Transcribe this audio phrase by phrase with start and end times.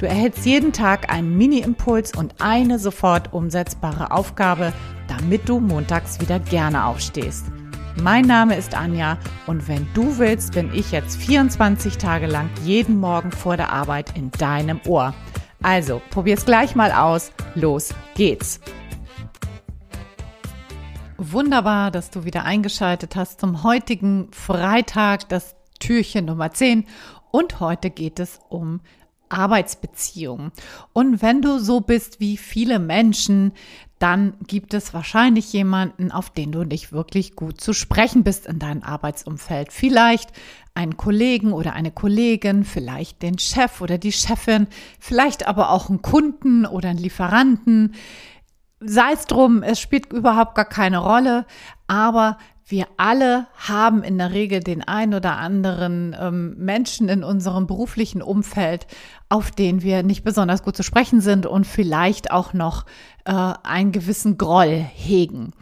[0.00, 4.72] Du erhältst jeden Tag einen Mini-Impuls und eine sofort umsetzbare Aufgabe,
[5.08, 7.44] damit du montags wieder gerne aufstehst.
[8.02, 12.98] Mein Name ist Anja und wenn du willst, bin ich jetzt 24 Tage lang jeden
[12.98, 15.12] Morgen vor der Arbeit in deinem Ohr.
[15.62, 17.30] Also, probier's gleich mal aus.
[17.54, 18.58] Los geht's.
[21.18, 26.86] Wunderbar, dass du wieder eingeschaltet hast zum heutigen Freitag, das Türchen Nummer 10.
[27.32, 28.80] Und heute geht es um
[29.30, 30.52] Arbeitsbeziehungen.
[30.92, 33.52] Und wenn du so bist wie viele Menschen,
[33.98, 38.58] dann gibt es wahrscheinlich jemanden, auf den du nicht wirklich gut zu sprechen bist in
[38.58, 39.72] deinem Arbeitsumfeld.
[39.72, 40.30] Vielleicht
[40.74, 46.00] einen Kollegen oder eine Kollegin, vielleicht den Chef oder die Chefin, vielleicht aber auch einen
[46.00, 47.94] Kunden oder einen Lieferanten.
[48.80, 51.44] Sei es drum, es spielt überhaupt gar keine Rolle,
[51.86, 52.38] aber
[52.70, 58.22] wir alle haben in der Regel den ein oder anderen ähm, Menschen in unserem beruflichen
[58.22, 58.86] Umfeld,
[59.28, 62.86] auf den wir nicht besonders gut zu sprechen sind und vielleicht auch noch
[63.24, 65.52] äh, einen gewissen Groll hegen.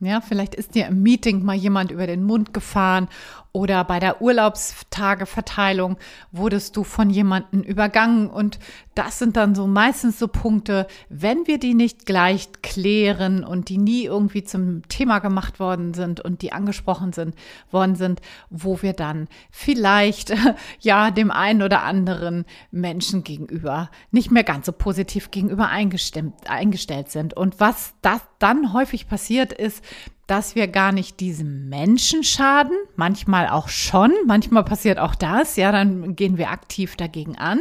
[0.00, 3.08] Ja, vielleicht ist dir im Meeting mal jemand über den Mund gefahren
[3.54, 5.96] oder bei der Urlaubstageverteilung
[6.32, 8.28] wurdest du von jemandem übergangen.
[8.28, 8.58] Und
[8.96, 13.78] das sind dann so meistens so Punkte, wenn wir die nicht gleich klären und die
[13.78, 17.36] nie irgendwie zum Thema gemacht worden sind und die angesprochen sind
[17.70, 20.34] worden sind, wo wir dann vielleicht
[20.80, 27.12] ja dem einen oder anderen Menschen gegenüber nicht mehr ganz so positiv gegenüber eingestimmt, eingestellt
[27.12, 27.34] sind.
[27.34, 29.80] Und was das dann häufig passiert ist,
[30.26, 35.72] dass wir gar nicht diesem Menschen schaden, manchmal auch schon, manchmal passiert auch das, ja,
[35.72, 37.60] dann gehen wir aktiv dagegen an.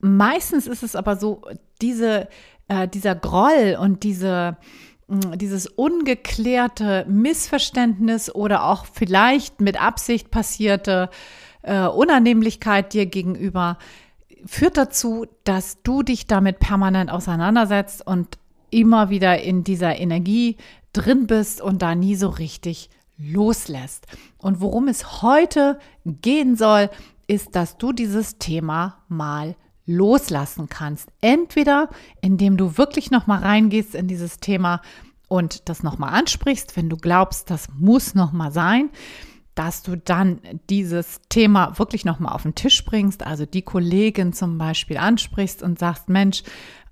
[0.00, 1.42] Meistens ist es aber so,
[1.80, 2.28] diese,
[2.68, 4.56] äh, dieser Groll und diese,
[5.08, 11.10] mm, dieses ungeklärte Missverständnis oder auch vielleicht mit Absicht passierte
[11.62, 13.78] äh, Unannehmlichkeit dir gegenüber
[14.46, 18.38] führt dazu, dass du dich damit permanent auseinandersetzt und
[18.70, 20.56] immer wieder in dieser Energie
[20.92, 24.06] drin bist und da nie so richtig loslässt.
[24.38, 26.90] Und worum es heute gehen soll,
[27.26, 29.56] ist, dass du dieses Thema mal
[29.86, 31.08] loslassen kannst.
[31.20, 31.88] Entweder
[32.20, 34.82] indem du wirklich noch mal reingehst in dieses Thema
[35.28, 38.90] und das noch mal ansprichst, wenn du glaubst, das muss noch mal sein,
[39.54, 44.32] dass du dann dieses Thema wirklich noch mal auf den Tisch bringst, also die Kollegin
[44.32, 46.42] zum Beispiel ansprichst und sagst, Mensch,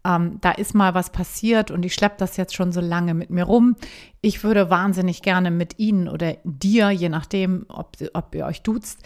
[0.04, 3.31] ähm, da ist mal was passiert und ich schleppe das jetzt schon so lange mit
[3.31, 3.76] mir rum.
[4.20, 9.00] Ich würde wahnsinnig gerne mit Ihnen oder dir, je nachdem, ob, ob ihr euch duzt,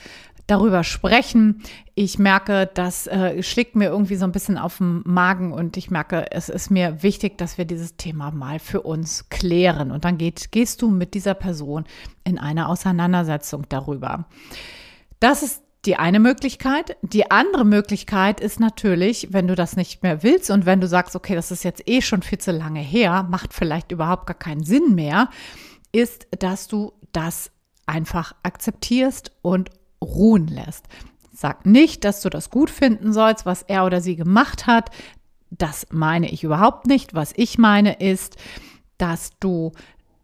[0.49, 1.63] darüber sprechen.
[1.95, 5.91] Ich merke, das äh, schlägt mir irgendwie so ein bisschen auf den Magen und ich
[5.91, 9.93] merke, es ist mir wichtig, dass wir dieses Thema mal für uns klären.
[9.93, 11.85] Und dann geht, gehst du mit dieser Person
[12.25, 14.27] in eine Auseinandersetzung darüber.
[15.21, 16.97] Das ist die eine Möglichkeit.
[17.03, 21.15] Die andere Möglichkeit ist natürlich, wenn du das nicht mehr willst und wenn du sagst,
[21.15, 24.65] okay, das ist jetzt eh schon viel zu lange her, macht vielleicht überhaupt gar keinen
[24.65, 25.31] Sinn mehr,
[25.93, 27.51] ist, dass du das
[27.87, 29.71] einfach akzeptierst und
[30.03, 30.87] ruhen lässt.
[31.33, 34.91] Sag nicht, dass du das gut finden sollst, was er oder sie gemacht hat.
[35.51, 37.15] Das meine ich überhaupt nicht.
[37.15, 38.37] Was ich meine ist,
[38.99, 39.73] dass du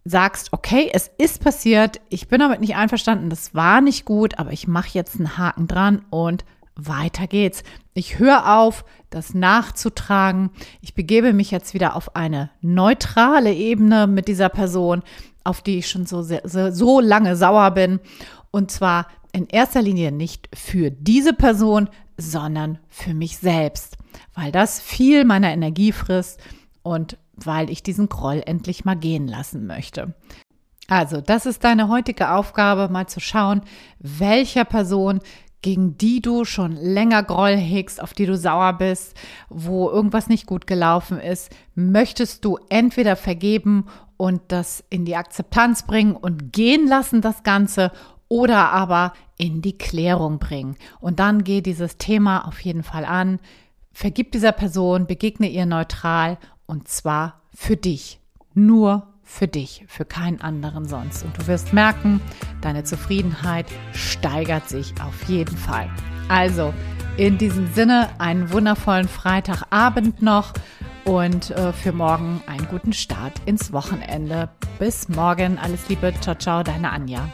[0.05, 4.53] sagst, okay, es ist passiert, ich bin damit nicht einverstanden, das war nicht gut, aber
[4.53, 6.45] ich mache jetzt einen Haken dran und
[6.77, 7.63] weiter geht's.
[7.95, 10.51] Ich höre auf, das nachzutragen.
[10.81, 15.03] Ich begebe mich jetzt wieder auf eine neutrale Ebene mit dieser Person,
[15.45, 18.01] auf die ich schon so, sehr, so lange sauer bin.
[18.51, 23.97] Und zwar in erster Linie nicht für diese Person, sondern für mich selbst,
[24.35, 26.41] weil das viel meiner Energie frisst
[26.83, 30.15] und weil ich diesen Groll endlich mal gehen lassen möchte.
[30.89, 33.63] Also, das ist deine heutige Aufgabe, mal zu schauen,
[33.99, 35.21] welcher Person
[35.63, 39.17] gegen die du schon länger Groll hegst, auf die du sauer bist,
[39.49, 43.87] wo irgendwas nicht gut gelaufen ist, möchtest du entweder vergeben
[44.19, 47.93] und das in die Akzeptanz bringen und gehen lassen, das Ganze,
[48.29, 50.77] oder aber in die Klärung bringen.
[51.01, 53.41] Und dann geh dieses Thema auf jeden Fall an,
[53.91, 58.21] vergib dieser Person, begegne ihr neutral und zwar für dich.
[58.55, 61.25] Nur für dich, für keinen anderen sonst.
[61.25, 62.21] Und du wirst merken,
[62.61, 65.91] deine Zufriedenheit steigert sich auf jeden Fall.
[66.29, 66.73] Also,
[67.17, 70.53] in diesem Sinne, einen wundervollen Freitagabend noch
[71.05, 74.49] und äh, für morgen einen guten Start ins Wochenende.
[74.79, 75.59] Bis morgen.
[75.59, 76.13] Alles Liebe.
[76.21, 76.63] Ciao, ciao.
[76.63, 77.29] Deine Anja.